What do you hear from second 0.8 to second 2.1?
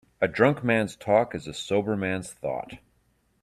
talk is a sober